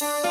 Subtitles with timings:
[0.00, 0.27] you